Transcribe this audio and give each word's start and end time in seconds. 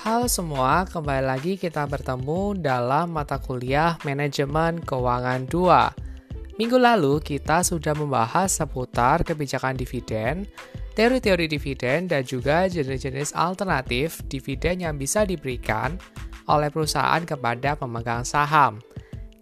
Halo 0.00 0.32
semua, 0.32 0.88
kembali 0.88 1.28
lagi 1.28 1.52
kita 1.60 1.84
bertemu 1.84 2.56
dalam 2.56 3.12
mata 3.12 3.36
kuliah 3.36 4.00
Manajemen 4.00 4.80
Keuangan 4.80 5.44
2. 5.44 6.56
Minggu 6.56 6.80
lalu 6.80 7.20
kita 7.20 7.60
sudah 7.60 7.92
membahas 7.92 8.48
seputar 8.48 9.20
kebijakan 9.28 9.76
dividen, 9.76 10.48
teori-teori 10.96 11.52
dividen, 11.52 12.08
dan 12.08 12.24
juga 12.24 12.64
jenis-jenis 12.64 13.36
alternatif 13.36 14.24
dividen 14.24 14.88
yang 14.88 14.96
bisa 14.96 15.28
diberikan 15.28 16.00
oleh 16.48 16.72
perusahaan 16.72 17.20
kepada 17.20 17.76
pemegang 17.76 18.24
saham. 18.24 18.80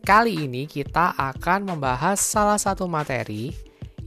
Kali 0.02 0.43
ini 0.43 0.66
kita 0.66 1.15
akan 1.15 1.70
membahas 1.70 2.19
salah 2.19 2.59
satu 2.59 2.91
materi 2.91 3.55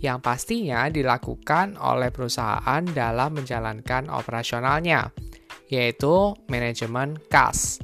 yang 0.04 0.20
pastinya 0.20 0.92
dilakukan 0.92 1.80
oleh 1.80 2.12
perusahaan 2.12 2.84
dalam 2.92 3.40
menjalankan 3.40 4.12
operasionalnya 4.12 5.31
yaitu 5.72 6.36
manajemen 6.52 7.16
kas. 7.32 7.80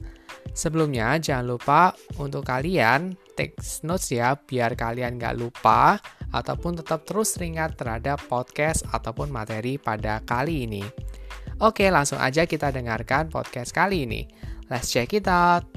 Sebelumnya, 0.52 1.16
jangan 1.22 1.46
lupa 1.48 1.82
untuk 2.20 2.44
kalian 2.44 3.16
take 3.38 3.56
notes 3.86 4.10
ya, 4.10 4.34
biar 4.34 4.74
kalian 4.74 5.22
nggak 5.22 5.38
lupa 5.38 6.02
ataupun 6.34 6.82
tetap 6.82 7.06
terus 7.06 7.38
teringat 7.38 7.78
terhadap 7.78 8.20
podcast 8.26 8.84
ataupun 8.90 9.30
materi 9.30 9.80
pada 9.80 10.20
kali 10.26 10.66
ini. 10.68 10.84
Oke, 11.62 11.88
langsung 11.94 12.18
aja 12.18 12.50
kita 12.50 12.74
dengarkan 12.74 13.30
podcast 13.30 13.72
kali 13.74 14.10
ini. 14.10 14.26
Let's 14.68 14.92
check 14.92 15.14
it 15.16 15.30
out. 15.30 15.77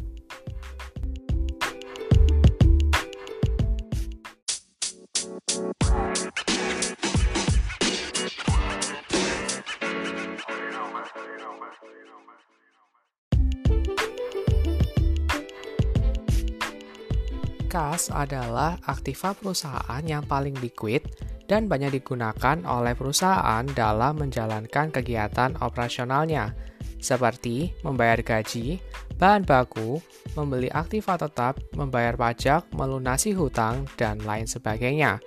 Kas 18.01 18.09
adalah 18.17 18.81
aktiva 18.89 19.37
perusahaan 19.37 20.01
yang 20.01 20.25
paling 20.25 20.57
liquid 20.65 21.05
dan 21.45 21.69
banyak 21.69 22.01
digunakan 22.01 22.57
oleh 22.65 22.97
perusahaan 22.97 23.61
dalam 23.77 24.17
menjalankan 24.17 24.89
kegiatan 24.89 25.53
operasionalnya, 25.61 26.57
seperti 26.97 27.77
membayar 27.85 28.25
gaji, 28.25 28.81
bahan 29.21 29.45
baku, 29.45 30.01
membeli 30.33 30.73
aktiva 30.73 31.21
tetap, 31.21 31.61
membayar 31.77 32.17
pajak, 32.17 32.73
melunasi 32.73 33.37
hutang, 33.37 33.85
dan 34.01 34.17
lain 34.25 34.49
sebagainya. 34.49 35.21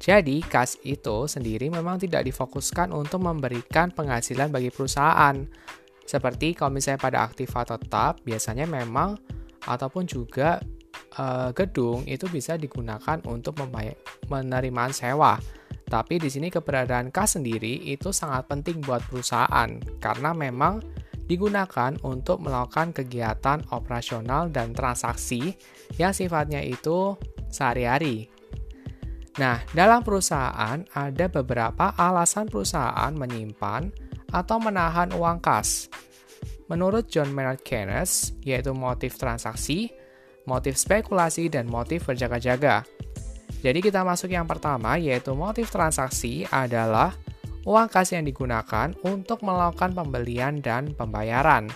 Jadi, 0.00 0.40
kas 0.48 0.80
itu 0.88 1.28
sendiri 1.28 1.68
memang 1.68 2.00
tidak 2.00 2.24
difokuskan 2.24 2.88
untuk 2.88 3.20
memberikan 3.20 3.92
penghasilan 3.92 4.48
bagi 4.48 4.72
perusahaan. 4.72 5.36
Seperti 6.08 6.56
kalau 6.56 6.72
misalnya 6.72 7.04
pada 7.04 7.28
aktiva 7.28 7.68
tetap, 7.68 8.24
biasanya 8.24 8.64
memang 8.64 9.20
ataupun 9.68 10.08
juga 10.08 10.56
uh, 11.18 11.50
gedung 11.52 12.06
itu 12.06 12.30
bisa 12.30 12.54
digunakan 12.54 13.18
untuk 13.26 13.58
penerimaan 14.30 14.94
sewa. 14.94 15.36
Tapi 15.88 16.20
di 16.20 16.28
sini 16.28 16.52
keberadaan 16.52 17.08
kas 17.08 17.40
sendiri 17.40 17.80
itu 17.88 18.12
sangat 18.12 18.44
penting 18.48 18.84
buat 18.84 19.00
perusahaan 19.08 19.68
karena 19.98 20.30
memang 20.36 20.84
digunakan 21.28 21.92
untuk 22.04 22.40
melakukan 22.40 22.92
kegiatan 22.96 23.60
operasional 23.72 24.48
dan 24.48 24.72
transaksi 24.72 25.56
yang 26.00 26.12
sifatnya 26.12 26.64
itu 26.64 27.16
sehari-hari. 27.52 28.28
Nah, 29.38 29.62
dalam 29.70 30.02
perusahaan 30.02 30.82
ada 30.92 31.26
beberapa 31.30 31.94
alasan 31.94 32.50
perusahaan 32.50 33.12
menyimpan 33.14 33.92
atau 34.34 34.56
menahan 34.58 35.14
uang 35.14 35.38
kas. 35.38 35.88
Menurut 36.68 37.08
John 37.08 37.32
Maynard 37.32 37.64
Keynes, 37.64 38.36
yaitu 38.44 38.76
motif 38.76 39.16
transaksi, 39.16 39.88
motif 40.48 40.80
spekulasi, 40.80 41.52
dan 41.52 41.68
motif 41.68 42.08
berjaga-jaga. 42.08 42.88
Jadi 43.60 43.84
kita 43.84 44.06
masuk 44.06 44.32
yang 44.32 44.48
pertama 44.48 44.96
yaitu 44.96 45.34
motif 45.36 45.68
transaksi 45.68 46.48
adalah 46.48 47.12
uang 47.68 47.90
kas 47.90 48.16
yang 48.16 48.24
digunakan 48.24 48.94
untuk 49.04 49.44
melakukan 49.44 49.92
pembelian 49.92 50.62
dan 50.64 50.94
pembayaran 50.96 51.68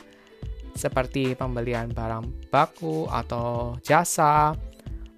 seperti 0.72 1.36
pembelian 1.36 1.92
barang 1.92 2.48
baku 2.48 3.04
atau 3.12 3.76
jasa, 3.84 4.56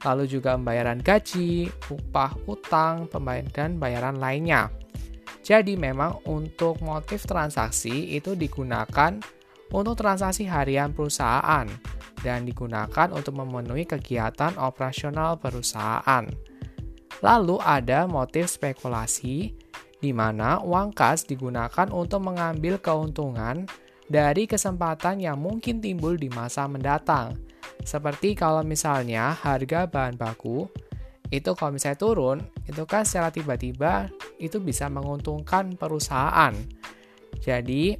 lalu 0.03 0.26
juga 0.26 0.59
pembayaran 0.59 0.98
gaji, 0.98 1.70
upah, 1.91 2.34
utang, 2.50 3.06
pembayaran 3.06 3.50
dan 3.54 3.70
bayaran 3.78 4.19
lainnya. 4.19 4.66
Jadi 5.44 5.76
memang 5.76 6.25
untuk 6.26 6.81
motif 6.81 7.28
transaksi 7.28 8.16
itu 8.16 8.32
digunakan 8.32 9.20
untuk 9.70 9.97
transaksi 9.97 10.44
harian 10.44 10.92
perusahaan 10.92 11.64
dan 12.20 12.48
digunakan 12.48 13.08
untuk 13.12 13.36
memenuhi 13.36 13.84
kegiatan 13.84 14.56
operasional 14.56 15.36
perusahaan. 15.36 16.25
Lalu 17.20 17.56
ada 17.62 18.04
motif 18.04 18.50
spekulasi, 18.52 19.54
di 20.00 20.10
mana 20.12 20.60
uang 20.60 20.92
kas 20.92 21.25
digunakan 21.25 21.88
untuk 21.88 22.20
mengambil 22.25 22.76
keuntungan 22.76 23.64
dari 24.04 24.44
kesempatan 24.44 25.20
yang 25.20 25.41
mungkin 25.41 25.81
timbul 25.81 26.16
di 26.20 26.28
masa 26.28 26.69
mendatang. 26.69 27.41
Seperti 27.84 28.36
kalau 28.36 28.60
misalnya 28.64 29.32
harga 29.32 29.88
bahan 29.88 30.16
baku 30.16 30.69
itu 31.32 31.50
kalau 31.56 31.75
misalnya 31.75 31.98
turun, 31.98 32.38
itu 32.69 32.84
kan 32.84 33.02
secara 33.02 33.32
tiba-tiba 33.32 34.12
itu 34.36 34.60
bisa 34.60 34.86
menguntungkan 34.92 35.75
perusahaan. 35.75 36.52
Jadi, 37.44 37.94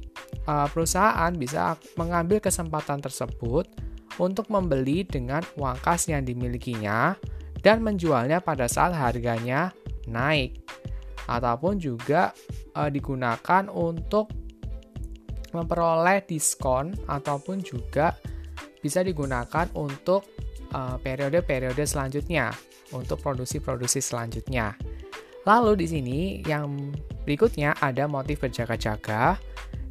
eh, 0.49 0.67
perusahaan 0.73 1.29
bisa 1.37 1.77
mengambil 1.95 2.41
kesempatan 2.41 2.99
tersebut 2.99 3.69
untuk 4.17 4.49
membeli 4.49 5.05
dengan 5.05 5.43
uang 5.59 5.77
kas 5.83 6.07
yang 6.09 6.25
dimilikinya 6.25 7.13
dan 7.59 7.81
menjualnya 7.81 8.39
pada 8.41 8.69
saat 8.69 8.93
harganya 8.93 9.73
naik 10.07 10.61
ataupun 11.25 11.81
juga 11.81 12.29
e, 12.77 12.81
digunakan 12.93 13.65
untuk 13.73 14.29
memperoleh 15.49 16.21
diskon 16.27 16.93
ataupun 17.09 17.63
juga 17.63 18.13
bisa 18.83 19.01
digunakan 19.01 19.65
untuk 19.73 20.27
eh, 20.69 20.97
periode-periode 20.99 21.81
selanjutnya 21.87 22.51
untuk 22.93 23.23
produksi-produksi 23.23 24.03
selanjutnya. 24.03 24.75
Lalu 25.45 25.85
di 25.85 25.87
sini 25.87 26.19
yang 26.41 26.93
berikutnya 27.23 27.77
ada 27.77 28.09
motif 28.09 28.41
berjaga-jaga 28.41 29.37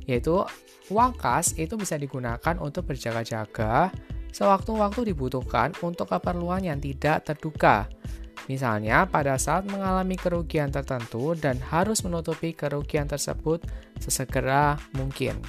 yaitu 0.04 0.44
uang 0.92 1.16
itu 1.56 1.74
bisa 1.80 1.96
digunakan 1.96 2.54
untuk 2.60 2.92
berjaga-jaga 2.92 3.88
sewaktu-waktu 4.34 5.14
dibutuhkan 5.14 5.72
untuk 5.80 6.10
keperluan 6.10 6.66
yang 6.66 6.82
tidak 6.82 7.24
terduga. 7.24 7.86
Misalnya, 8.44 9.08
pada 9.08 9.40
saat 9.40 9.64
mengalami 9.64 10.20
kerugian 10.20 10.68
tertentu 10.68 11.32
dan 11.32 11.56
harus 11.72 12.04
menutupi 12.04 12.52
kerugian 12.52 13.08
tersebut 13.08 13.64
sesegera 13.96 14.76
mungkin. 14.92 15.40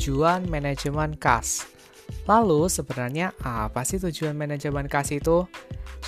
Tujuan 0.00 0.48
manajemen 0.48 1.12
kas. 1.20 1.68
Lalu 2.24 2.72
sebenarnya 2.72 3.36
apa 3.44 3.84
sih 3.84 4.00
tujuan 4.00 4.32
manajemen 4.32 4.88
kas 4.88 5.12
itu? 5.12 5.44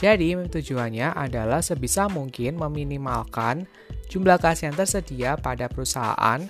Jadi 0.01 0.33
tujuannya 0.33 1.13
adalah 1.13 1.61
sebisa 1.61 2.09
mungkin 2.09 2.57
meminimalkan 2.57 3.69
jumlah 4.09 4.41
kas 4.41 4.65
yang 4.65 4.73
tersedia 4.73 5.37
pada 5.37 5.69
perusahaan 5.69 6.41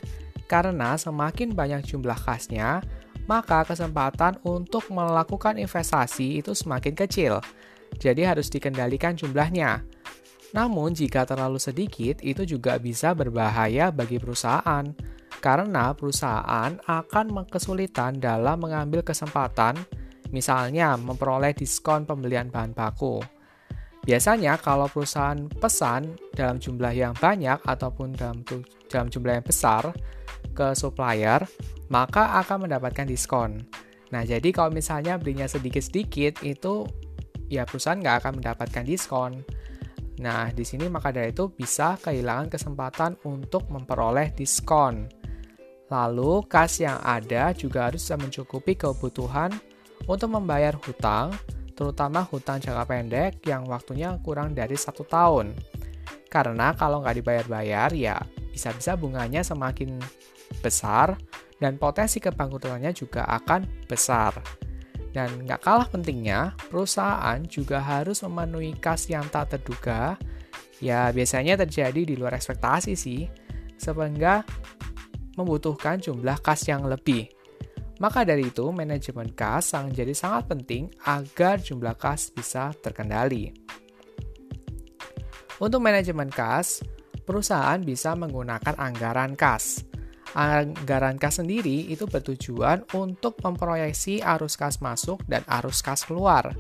karena 0.47 0.95
semakin 0.95 1.51
banyak 1.51 1.83
jumlah 1.83 2.15
kasnya, 2.15 2.79
maka 3.27 3.67
kesempatan 3.67 4.39
untuk 4.47 4.87
melakukan 4.95 5.59
investasi 5.59 6.39
itu 6.39 6.55
semakin 6.55 6.95
kecil. 6.95 7.43
Jadi 7.99 8.23
harus 8.23 8.55
dikendalikan 8.55 9.19
jumlahnya. 9.19 9.83
Namun 10.55 10.95
jika 10.95 11.27
terlalu 11.27 11.59
sedikit 11.59 12.23
itu 12.23 12.47
juga 12.47 12.79
bisa 12.79 13.11
berbahaya 13.19 13.91
bagi 13.91 14.23
perusahaan 14.23 14.87
karena 15.43 15.91
perusahaan 15.99 16.79
akan 16.87 17.51
kesulitan 17.51 18.23
dalam 18.23 18.63
mengambil 18.63 19.03
kesempatan, 19.03 19.75
misalnya 20.31 20.95
memperoleh 20.95 21.51
diskon 21.51 22.07
pembelian 22.07 22.47
bahan 22.47 22.71
baku. 22.71 23.19
Biasanya 24.03 24.59
kalau 24.63 24.87
perusahaan 24.87 25.47
pesan 25.51 26.15
dalam 26.35 26.63
jumlah 26.63 26.95
yang 26.95 27.15
banyak 27.19 27.59
ataupun 27.63 28.15
dalam, 28.15 28.47
dalam 28.87 29.11
jumlah 29.11 29.43
yang 29.43 29.47
besar 29.47 29.91
ke 30.55 30.75
supplier, 30.79 31.43
maka 31.91 32.39
akan 32.43 32.67
mendapatkan 32.67 33.07
diskon. 33.07 33.63
Nah, 34.11 34.23
jadi 34.27 34.51
kalau 34.51 34.75
misalnya 34.75 35.19
belinya 35.19 35.47
sedikit-sedikit, 35.47 36.43
itu 36.43 36.87
ya 37.47 37.63
perusahaan 37.63 37.99
nggak 37.99 38.17
akan 38.27 38.33
mendapatkan 38.43 38.85
diskon. 38.87 39.43
Nah, 40.19 40.51
di 40.51 40.67
sini 40.67 40.91
maka 40.91 41.15
dari 41.15 41.31
itu 41.31 41.51
bisa 41.51 41.95
kehilangan 41.99 42.51
kesempatan 42.51 43.19
untuk 43.23 43.71
memperoleh 43.71 44.35
diskon. 44.35 45.22
Lalu, 45.93 46.49
kas 46.49 46.81
yang 46.81 46.97
ada 47.05 47.53
juga 47.53 47.93
harus 47.93 48.01
bisa 48.01 48.17
mencukupi 48.17 48.81
kebutuhan 48.81 49.53
untuk 50.09 50.33
membayar 50.33 50.73
hutang, 50.73 51.37
terutama 51.77 52.25
hutang 52.25 52.65
jangka 52.65 52.89
pendek 52.89 53.33
yang 53.45 53.69
waktunya 53.69 54.17
kurang 54.25 54.57
dari 54.57 54.73
satu 54.73 55.05
tahun. 55.05 55.53
Karena 56.33 56.73
kalau 56.73 57.05
nggak 57.05 57.21
dibayar-bayar, 57.21 57.93
ya 57.93 58.17
bisa-bisa 58.49 58.97
bunganya 58.97 59.45
semakin 59.45 60.01
besar 60.65 61.21
dan 61.61 61.77
potensi 61.77 62.25
kebangkrutannya 62.25 62.89
juga 62.97 63.29
akan 63.29 63.85
besar. 63.85 64.33
Dan 65.13 65.45
nggak 65.45 65.61
kalah 65.61 65.93
pentingnya, 65.93 66.57
perusahaan 66.73 67.37
juga 67.45 67.85
harus 67.85 68.25
memenuhi 68.25 68.73
kas 68.81 69.13
yang 69.13 69.29
tak 69.29 69.53
terduga. 69.53 70.17
Ya, 70.81 71.13
biasanya 71.13 71.61
terjadi 71.61 72.09
di 72.09 72.17
luar 72.17 72.33
ekspektasi 72.33 72.97
sih, 72.97 73.29
sehingga 73.77 74.43
membutuhkan 75.37 75.99
jumlah 76.01 76.39
kas 76.41 76.69
yang 76.69 76.85
lebih. 76.85 77.29
Maka 78.03 78.27
dari 78.27 78.51
itu, 78.51 78.67
manajemen 78.75 79.31
kas 79.31 79.77
sangat 79.77 80.03
jadi 80.03 80.15
sangat 80.17 80.51
penting 80.51 80.91
agar 81.07 81.63
jumlah 81.63 81.95
kas 81.95 82.35
bisa 82.35 82.75
terkendali. 82.83 83.55
Untuk 85.63 85.79
manajemen 85.79 86.27
kas, 86.27 86.83
perusahaan 87.23 87.79
bisa 87.79 88.19
menggunakan 88.19 88.75
anggaran 88.75 89.39
kas. 89.39 89.87
Anggaran 90.35 91.21
kas 91.21 91.39
sendiri 91.39 91.93
itu 91.93 92.09
bertujuan 92.11 92.83
untuk 92.99 93.39
memproyeksi 93.39 94.19
arus 94.25 94.59
kas 94.59 94.83
masuk 94.83 95.23
dan 95.31 95.47
arus 95.47 95.79
kas 95.85 96.03
keluar. 96.03 96.51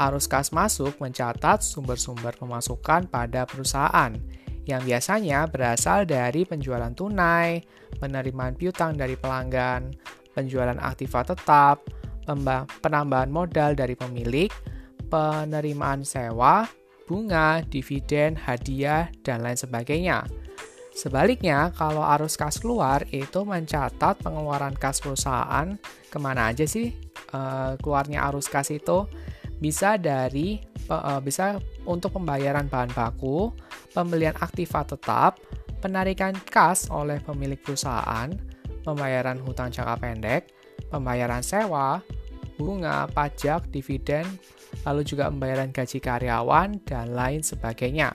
Arus 0.00 0.24
kas 0.24 0.54
masuk 0.56 0.96
mencatat 1.02 1.60
sumber-sumber 1.60 2.32
pemasukan 2.40 3.12
pada 3.12 3.44
perusahaan 3.44 4.16
yang 4.68 4.82
biasanya 4.86 5.50
berasal 5.50 6.06
dari 6.06 6.46
penjualan 6.46 6.92
tunai, 6.94 7.62
penerimaan 7.98 8.54
piutang 8.54 8.94
dari 8.94 9.18
pelanggan, 9.18 9.90
penjualan 10.34 10.78
aktiva 10.78 11.26
tetap, 11.26 11.82
penambahan 12.80 13.30
modal 13.30 13.74
dari 13.74 13.98
pemilik, 13.98 14.48
penerimaan 15.10 16.06
sewa, 16.06 16.64
bunga, 17.04 17.60
dividen, 17.66 18.38
hadiah, 18.38 19.10
dan 19.26 19.42
lain 19.42 19.58
sebagainya. 19.58 20.24
Sebaliknya, 20.92 21.72
kalau 21.72 22.04
arus 22.04 22.36
kas 22.36 22.60
keluar 22.60 23.00
itu 23.08 23.48
mencatat 23.48 24.20
pengeluaran 24.20 24.76
kas 24.76 25.00
perusahaan 25.00 25.80
ke 26.12 26.18
mana 26.20 26.52
aja 26.52 26.68
sih 26.68 26.92
e, 27.32 27.40
keluarnya 27.80 28.28
arus 28.28 28.44
kas 28.44 28.68
itu 28.68 29.08
bisa 29.56 29.96
dari 29.96 30.60
e, 30.84 30.96
bisa 31.24 31.56
untuk 31.88 32.20
pembayaran 32.20 32.68
bahan 32.68 32.92
baku, 32.92 33.56
pembelian 33.92 34.36
aktiva 34.40 34.84
tetap, 34.84 35.38
penarikan 35.80 36.36
kas 36.48 36.88
oleh 36.88 37.20
pemilik 37.20 37.60
perusahaan, 37.60 38.32
pembayaran 38.82 39.38
hutang 39.40 39.70
jangka 39.70 39.96
pendek, 40.00 40.42
pembayaran 40.88 41.44
sewa, 41.44 42.00
bunga, 42.56 43.08
pajak, 43.10 43.68
dividen, 43.72 44.24
lalu 44.84 45.04
juga 45.04 45.28
pembayaran 45.28 45.70
gaji 45.70 45.98
karyawan, 46.00 46.80
dan 46.84 47.12
lain 47.12 47.40
sebagainya. 47.44 48.12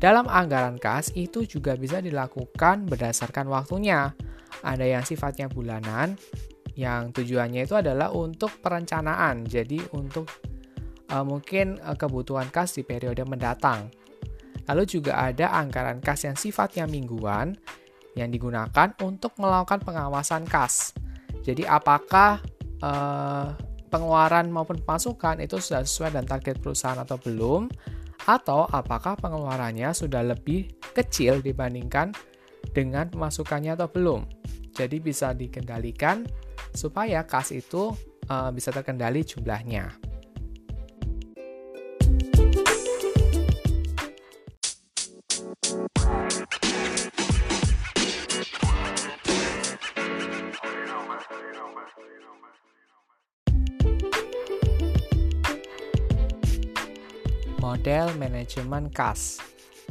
Dalam 0.00 0.32
anggaran 0.32 0.80
kas 0.80 1.12
itu 1.12 1.44
juga 1.44 1.76
bisa 1.76 2.00
dilakukan 2.00 2.88
berdasarkan 2.88 3.52
waktunya. 3.52 4.16
Ada 4.64 4.84
yang 4.84 5.04
sifatnya 5.04 5.52
bulanan, 5.52 6.16
yang 6.72 7.12
tujuannya 7.12 7.68
itu 7.68 7.76
adalah 7.76 8.08
untuk 8.08 8.60
perencanaan, 8.64 9.44
jadi 9.44 9.80
untuk 9.92 10.28
uh, 11.12 11.24
mungkin 11.24 11.76
uh, 11.84 11.96
kebutuhan 11.96 12.48
kas 12.48 12.80
di 12.80 12.82
periode 12.84 13.24
mendatang. 13.28 13.92
Lalu 14.70 14.86
juga 14.86 15.18
ada 15.18 15.50
anggaran 15.58 15.98
kas 15.98 16.22
yang 16.30 16.38
sifatnya 16.38 16.86
mingguan 16.86 17.58
yang 18.14 18.30
digunakan 18.30 18.94
untuk 19.02 19.34
melakukan 19.42 19.82
pengawasan 19.82 20.46
kas. 20.46 20.94
Jadi 21.42 21.66
apakah 21.66 22.38
uh, 22.78 23.50
pengeluaran 23.90 24.46
maupun 24.54 24.78
pemasukan 24.78 25.42
itu 25.42 25.58
sudah 25.58 25.82
sesuai 25.82 26.14
dengan 26.14 26.38
target 26.38 26.62
perusahaan 26.62 27.02
atau 27.02 27.18
belum? 27.18 27.66
Atau 28.30 28.70
apakah 28.70 29.18
pengeluarannya 29.18 29.90
sudah 29.90 30.22
lebih 30.22 30.70
kecil 30.94 31.42
dibandingkan 31.42 32.14
dengan 32.70 33.10
pemasukannya 33.10 33.74
atau 33.74 33.90
belum? 33.90 34.22
Jadi 34.70 35.02
bisa 35.02 35.34
dikendalikan 35.34 36.22
supaya 36.70 37.26
kas 37.26 37.50
itu 37.50 37.90
uh, 38.30 38.54
bisa 38.54 38.70
terkendali 38.70 39.26
jumlahnya. 39.26 40.09
Model 57.60 58.16
manajemen 58.16 58.88
kas. 58.90 59.38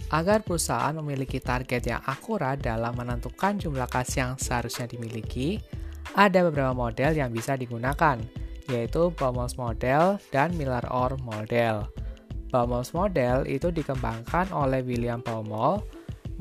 Agar 0.10 0.42
perusahaan 0.42 0.96
memiliki 0.98 1.38
target 1.38 1.86
yang 1.86 2.02
akurat 2.10 2.58
dalam 2.58 2.98
menentukan 2.98 3.62
jumlah 3.62 3.86
kas 3.86 4.18
yang 4.18 4.36
seharusnya 4.42 4.90
dimiliki, 4.90 5.62
ada 6.18 6.42
beberapa 6.50 6.74
model 6.74 7.14
yang 7.14 7.30
bisa 7.30 7.54
digunakan, 7.54 8.18
yaitu 8.66 9.14
Baumol's 9.14 9.54
model 9.56 10.18
dan 10.34 10.50
Miller-Orr 10.58 11.22
model. 11.22 11.86
Baumol's 12.50 12.98
model 12.98 13.46
itu 13.46 13.70
dikembangkan 13.70 14.50
oleh 14.50 14.82
William 14.82 15.22
Baumol, 15.22 15.86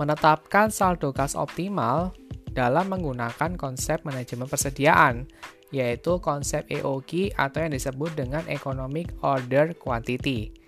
menetapkan 0.01 0.73
saldo 0.73 1.13
kas 1.13 1.37
optimal 1.37 2.17
dalam 2.57 2.89
menggunakan 2.89 3.61
konsep 3.61 4.01
manajemen 4.09 4.49
persediaan, 4.49 5.29
yaitu 5.69 6.17
konsep 6.25 6.65
EOQ 6.73 7.37
atau 7.37 7.59
yang 7.61 7.73
disebut 7.77 8.17
dengan 8.17 8.41
Economic 8.49 9.13
Order 9.21 9.77
Quantity. 9.77 10.68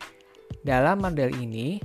Dalam 0.60 1.00
model 1.00 1.32
ini, 1.40 1.80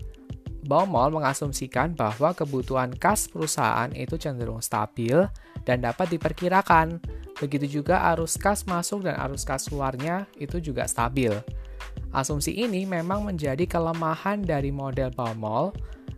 Baumol 0.66 1.13
mengasumsikan 1.13 1.94
bahwa 1.94 2.33
kebutuhan 2.33 2.89
kas 2.98 3.30
perusahaan 3.30 3.94
itu 3.94 4.18
cenderung 4.18 4.66
stabil 4.66 5.13
dan 5.62 5.77
dapat 5.86 6.18
diperkirakan. 6.18 6.98
Begitu 7.38 7.81
juga 7.81 8.01
arus 8.16 8.33
kas 8.33 8.66
masuk 8.66 9.06
dan 9.06 9.13
arus 9.22 9.45
kas 9.45 9.69
keluarnya 9.69 10.25
itu 10.42 10.57
juga 10.57 10.89
stabil. 10.89 11.30
Asumsi 12.10 12.57
ini 12.57 12.88
memang 12.89 13.22
menjadi 13.22 13.68
kelemahan 13.69 14.42
dari 14.42 14.74
model 14.74 15.13
Baumol 15.13 15.69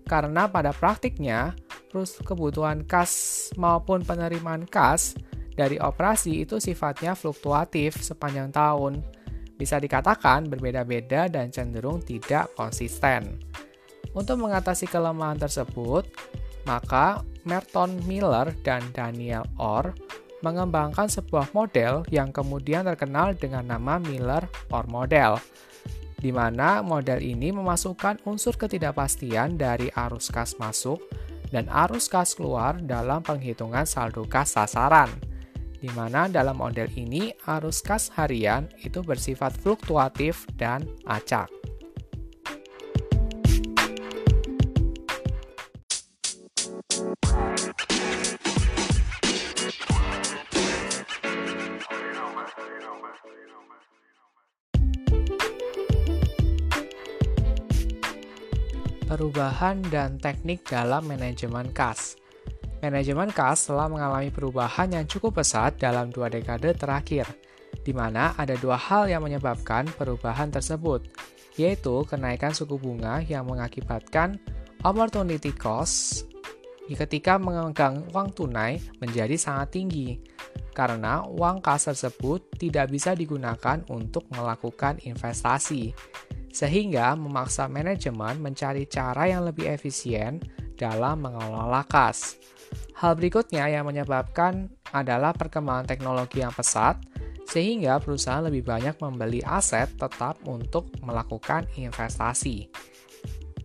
karena 0.07 0.47
pada 0.47 0.71
praktiknya 0.71 1.51
terus 1.91 2.15
kebutuhan 2.23 2.87
kas 2.87 3.49
maupun 3.59 4.05
penerimaan 4.07 4.63
kas 4.63 5.17
dari 5.57 5.75
operasi 5.81 6.45
itu 6.45 6.61
sifatnya 6.61 7.17
fluktuatif 7.17 7.99
sepanjang 7.99 8.53
tahun 8.53 9.03
bisa 9.57 9.81
dikatakan 9.81 10.45
berbeda-beda 10.47 11.27
dan 11.27 11.49
cenderung 11.49 11.99
tidak 12.05 12.53
konsisten. 12.53 13.41
Untuk 14.13 14.39
mengatasi 14.39 14.85
kelemahan 14.87 15.37
tersebut, 15.41 16.07
maka 16.69 17.25
Merton 17.43 17.97
Miller 18.05 18.53
dan 18.61 18.85
Daniel 18.93 19.43
Orr 19.57 19.93
mengembangkan 20.45 21.09
sebuah 21.09 21.49
model 21.51 22.05
yang 22.13 22.29
kemudian 22.29 22.85
terkenal 22.85 23.33
dengan 23.33 23.65
nama 23.65 23.97
Miller-Orr 23.97 24.85
model, 24.85 25.41
di 26.21 26.29
mana 26.29 26.85
model 26.85 27.21
ini 27.21 27.49
memasukkan 27.49 28.21
unsur 28.25 28.53
ketidakpastian 28.53 29.57
dari 29.57 29.89
arus 29.93 30.29
kas 30.29 30.57
masuk 30.61 31.01
dan 31.49 31.65
arus 31.87 32.09
kas 32.11 32.37
keluar 32.37 32.77
dalam 32.77 33.23
penghitungan 33.23 33.87
saldo 33.87 34.25
kas 34.27 34.57
sasaran 34.57 35.09
di 35.77 35.89
mana 35.93 36.25
dalam 36.25 36.57
model 36.57 36.89
ini 36.97 37.29
arus 37.45 37.85
kas 37.85 38.09
harian 38.17 38.65
itu 38.81 39.01
bersifat 39.05 39.53
fluktuatif 39.53 40.49
dan 40.57 40.85
acak. 41.05 41.49
Perubahan 59.07 59.81
dan 59.87 60.19
teknik 60.19 60.67
dalam 60.67 61.07
manajemen 61.07 61.71
kas. 61.71 62.19
Manajemen 62.77 63.33
kas 63.33 63.65
telah 63.65 63.89
mengalami 63.89 64.29
perubahan 64.29 64.93
yang 64.93 65.09
cukup 65.09 65.41
pesat 65.41 65.81
dalam 65.81 66.13
dua 66.13 66.29
dekade 66.29 66.77
terakhir, 66.77 67.25
di 67.81 67.89
mana 67.89 68.37
ada 68.37 68.53
dua 68.53 68.77
hal 68.77 69.09
yang 69.09 69.25
menyebabkan 69.25 69.89
perubahan 69.97 70.53
tersebut, 70.53 71.09
yaitu 71.57 72.05
kenaikan 72.05 72.53
suku 72.53 72.77
bunga 72.77 73.25
yang 73.25 73.49
mengakibatkan 73.49 74.37
opportunity 74.85 75.49
cost 75.49 76.29
ketika 76.87 77.35
memegang 77.35 78.07
uang 78.15 78.31
tunai 78.31 78.79
menjadi 79.03 79.35
sangat 79.35 79.75
tinggi, 79.75 80.21
karena 80.71 81.25
uang 81.27 81.59
kas 81.59 81.91
tersebut 81.91 82.55
tidak 82.55 82.93
bisa 82.93 83.11
digunakan 83.11 83.83
untuk 83.91 84.23
melakukan 84.31 85.01
investasi, 85.03 85.91
sehingga 86.53 87.17
memaksa 87.19 87.67
manajemen 87.67 88.39
mencari 88.39 88.87
cara 88.87 89.27
yang 89.27 89.43
lebih 89.43 89.67
efisien 89.67 90.39
dalam 90.79 91.27
mengelola 91.27 91.83
kas. 91.83 92.39
Hal 92.97 93.13
berikutnya 93.13 93.69
yang 93.69 93.85
menyebabkan 93.85 94.73
adalah 94.89 95.29
perkembangan 95.37 95.85
teknologi 95.85 96.41
yang 96.41 96.49
pesat, 96.49 96.97
sehingga 97.45 98.01
perusahaan 98.01 98.41
lebih 98.41 98.65
banyak 98.65 98.97
membeli 98.97 99.45
aset 99.45 99.93
tetap 100.01 100.41
untuk 100.49 100.89
melakukan 101.05 101.69
investasi. 101.77 102.65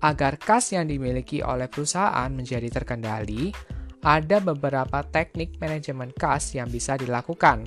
Agar 0.04 0.36
kas 0.36 0.76
yang 0.76 0.84
dimiliki 0.84 1.40
oleh 1.40 1.64
perusahaan 1.66 2.28
menjadi 2.28 2.68
terkendali, 2.68 3.48
ada 4.04 4.42
beberapa 4.42 5.00
teknik 5.00 5.56
manajemen 5.56 6.12
kas 6.12 6.52
yang 6.52 6.68
bisa 6.68 7.00
dilakukan. 7.00 7.64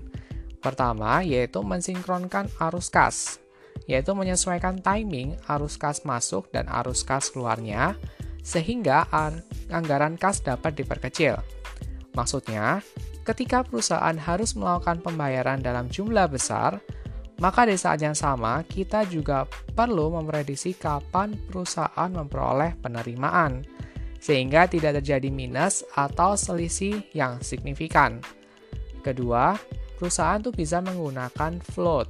Pertama, 0.62 1.26
yaitu 1.26 1.66
mensinkronkan 1.66 2.46
arus 2.62 2.94
kas, 2.94 3.42
yaitu 3.90 4.14
menyesuaikan 4.14 4.86
timing 4.86 5.34
arus 5.50 5.82
kas 5.82 6.06
masuk 6.06 6.46
dan 6.54 6.70
arus 6.70 7.02
kas 7.02 7.34
keluarnya, 7.34 7.98
sehingga 8.46 9.10
anggaran 9.74 10.22
kas 10.22 10.46
dapat 10.46 10.78
diperkecil. 10.78 11.34
Maksudnya, 12.14 12.86
ketika 13.26 13.66
perusahaan 13.66 14.14
harus 14.14 14.54
melakukan 14.54 15.02
pembayaran 15.02 15.66
dalam 15.66 15.90
jumlah 15.90 16.30
besar, 16.30 16.78
maka 17.42 17.66
di 17.68 17.76
saat 17.76 18.00
yang 18.00 18.16
sama 18.16 18.62
kita 18.64 19.04
juga 19.10 19.44
perlu 19.50 20.14
memprediksi 20.14 20.78
kapan 20.78 21.36
perusahaan 21.50 22.08
memperoleh 22.14 22.78
penerimaan, 22.80 23.66
sehingga 24.22 24.70
tidak 24.70 25.02
terjadi 25.02 25.28
minus 25.34 25.84
atau 25.98 26.38
selisih 26.38 27.02
yang 27.12 27.42
signifikan. 27.42 28.22
Kedua, 29.04 29.58
perusahaan 30.00 30.40
tuh 30.40 30.54
bisa 30.54 30.80
menggunakan 30.80 31.60
float, 31.60 32.08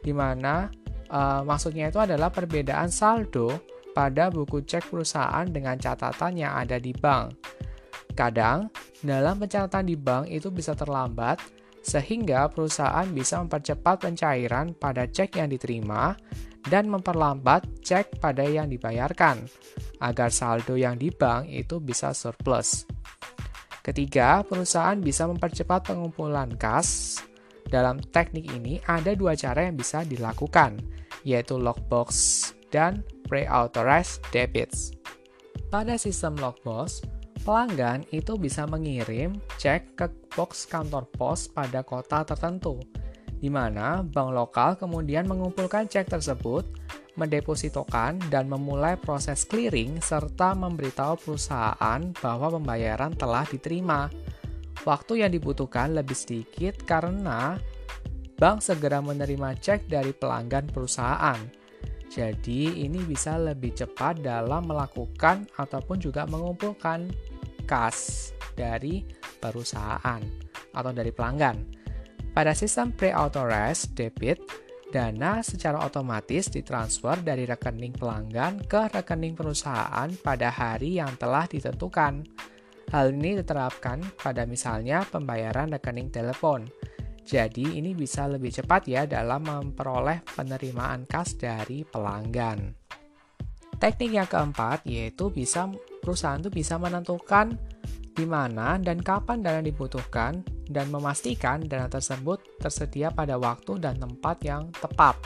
di 0.00 0.14
mana 0.14 0.72
uh, 1.12 1.42
maksudnya 1.44 1.92
itu 1.92 2.00
adalah 2.00 2.32
perbedaan 2.32 2.88
saldo 2.88 3.71
pada 3.92 4.32
buku 4.32 4.64
cek 4.64 4.88
perusahaan 4.88 5.46
dengan 5.46 5.76
catatan 5.76 6.36
yang 6.36 6.52
ada 6.56 6.80
di 6.80 6.92
bank. 6.96 7.36
Kadang, 8.12 8.68
dalam 9.00 9.40
pencatatan 9.40 9.88
di 9.88 9.96
bank 9.96 10.28
itu 10.28 10.52
bisa 10.52 10.76
terlambat, 10.76 11.40
sehingga 11.80 12.48
perusahaan 12.52 13.08
bisa 13.08 13.40
mempercepat 13.40 14.04
pencairan 14.04 14.76
pada 14.76 15.08
cek 15.08 15.40
yang 15.40 15.48
diterima 15.48 16.14
dan 16.68 16.86
memperlambat 16.86 17.82
cek 17.82 18.22
pada 18.22 18.44
yang 18.46 18.70
dibayarkan, 18.70 19.48
agar 19.98 20.28
saldo 20.30 20.78
yang 20.78 20.94
di 20.94 21.10
bank 21.10 21.50
itu 21.50 21.82
bisa 21.82 22.14
surplus. 22.14 22.86
Ketiga, 23.82 24.46
perusahaan 24.46 24.94
bisa 24.94 25.26
mempercepat 25.26 25.90
pengumpulan 25.90 26.54
kas. 26.54 27.18
Dalam 27.66 27.98
teknik 27.98 28.46
ini, 28.54 28.78
ada 28.86 29.10
dua 29.18 29.34
cara 29.34 29.66
yang 29.66 29.74
bisa 29.74 30.06
dilakukan, 30.06 30.78
yaitu 31.26 31.58
lockbox 31.58 32.10
dan 32.70 33.02
pre-authorized 33.32 34.20
debits. 34.28 34.92
Pada 35.72 35.96
sistem 35.96 36.36
lockbox, 36.36 37.00
pelanggan 37.48 38.04
itu 38.12 38.36
bisa 38.36 38.68
mengirim 38.68 39.40
cek 39.56 39.96
ke 39.96 40.12
box 40.36 40.68
kantor 40.68 41.08
pos 41.16 41.48
pada 41.48 41.80
kota 41.80 42.28
tertentu, 42.28 42.76
di 43.40 43.48
mana 43.48 44.04
bank 44.04 44.36
lokal 44.36 44.76
kemudian 44.76 45.24
mengumpulkan 45.24 45.88
cek 45.88 46.12
tersebut, 46.12 46.68
mendepositokan, 47.16 48.20
dan 48.28 48.52
memulai 48.52 49.00
proses 49.00 49.48
clearing 49.48 49.96
serta 50.04 50.52
memberitahu 50.52 51.16
perusahaan 51.24 52.00
bahwa 52.20 52.60
pembayaran 52.60 53.16
telah 53.16 53.48
diterima. 53.48 54.12
Waktu 54.84 55.24
yang 55.24 55.32
dibutuhkan 55.32 55.96
lebih 55.96 56.18
sedikit 56.18 56.84
karena 56.84 57.56
bank 58.36 58.60
segera 58.60 59.00
menerima 59.00 59.56
cek 59.56 59.88
dari 59.88 60.12
pelanggan 60.12 60.68
perusahaan. 60.68 61.61
Jadi, 62.12 62.84
ini 62.84 63.00
bisa 63.08 63.40
lebih 63.40 63.72
cepat 63.72 64.20
dalam 64.20 64.68
melakukan 64.68 65.48
ataupun 65.56 65.96
juga 65.96 66.28
mengumpulkan 66.28 67.08
kas 67.64 68.30
dari 68.52 69.00
perusahaan 69.40 70.20
atau 70.76 70.92
dari 70.92 71.08
pelanggan. 71.08 71.56
Pada 72.36 72.52
sistem 72.52 72.92
pre-authorized 72.92 73.96
debit, 73.96 74.44
dana 74.92 75.40
secara 75.40 75.80
otomatis 75.80 76.52
ditransfer 76.52 77.24
dari 77.24 77.48
rekening 77.48 77.96
pelanggan 77.96 78.60
ke 78.68 78.92
rekening 78.92 79.32
perusahaan 79.32 80.08
pada 80.20 80.52
hari 80.52 81.00
yang 81.00 81.16
telah 81.16 81.48
ditentukan. 81.48 82.28
Hal 82.92 83.08
ini 83.16 83.40
diterapkan 83.40 84.04
pada 84.20 84.44
misalnya 84.44 85.00
pembayaran 85.08 85.72
rekening 85.72 86.12
telepon. 86.12 86.68
Jadi 87.22 87.78
ini 87.78 87.94
bisa 87.94 88.26
lebih 88.26 88.50
cepat 88.50 88.90
ya 88.90 89.06
dalam 89.06 89.46
memperoleh 89.46 90.26
penerimaan 90.26 91.06
kas 91.06 91.38
dari 91.38 91.86
pelanggan. 91.86 92.74
Teknik 93.78 94.10
yang 94.14 94.28
keempat 94.30 94.86
yaitu 94.86 95.30
bisa 95.30 95.66
perusahaan 96.02 96.38
itu 96.38 96.50
bisa 96.50 96.78
menentukan 96.78 97.54
di 98.12 98.28
mana 98.28 98.76
dan 98.76 99.00
kapan 99.00 99.40
dana 99.40 99.64
dibutuhkan 99.64 100.44
dan 100.68 100.86
memastikan 100.92 101.64
dana 101.64 101.88
tersebut 101.88 102.60
tersedia 102.60 103.10
pada 103.10 103.40
waktu 103.40 103.80
dan 103.82 103.98
tempat 103.98 104.36
yang 104.44 104.70
tepat. 104.76 105.18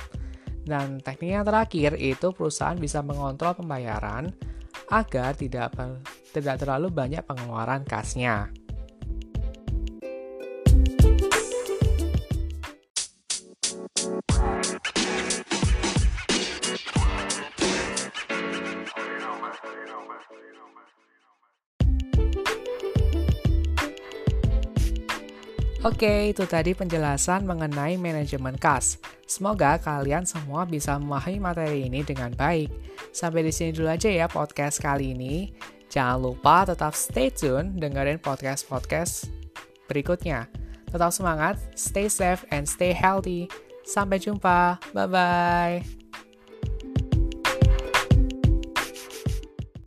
Dan 0.66 0.98
teknik 0.98 1.30
yang 1.36 1.46
terakhir 1.46 1.94
itu 2.00 2.32
perusahaan 2.32 2.78
bisa 2.78 3.04
mengontrol 3.04 3.54
pembayaran 3.54 4.30
agar 4.90 5.34
tidak 5.34 5.74
tidak 6.34 6.56
terlalu 6.58 6.90
banyak 6.90 7.22
pengeluaran 7.22 7.82
kasnya. 7.86 8.50
Oke, 25.86 26.34
itu 26.34 26.42
tadi 26.50 26.74
penjelasan 26.74 27.46
mengenai 27.46 27.94
manajemen 27.94 28.58
kas. 28.58 28.98
Semoga 29.22 29.78
kalian 29.78 30.26
semua 30.26 30.66
bisa 30.66 30.98
memahami 30.98 31.38
materi 31.38 31.86
ini 31.86 32.02
dengan 32.02 32.34
baik. 32.34 32.74
Sampai 33.14 33.46
di 33.46 33.54
sini 33.54 33.70
dulu 33.70 33.94
aja 33.94 34.10
ya 34.10 34.26
podcast 34.26 34.82
kali 34.82 35.14
ini. 35.14 35.54
Jangan 35.86 36.18
lupa 36.18 36.66
tetap 36.66 36.90
stay 36.90 37.30
tune 37.30 37.78
dengerin 37.78 38.18
podcast-podcast 38.18 39.30
berikutnya. 39.86 40.50
Tetap 40.90 41.14
semangat, 41.14 41.54
stay 41.78 42.10
safe, 42.10 42.42
and 42.50 42.66
stay 42.66 42.90
healthy. 42.90 43.46
Sampai 43.86 44.18
jumpa. 44.18 44.82
Bye-bye. 44.90 45.95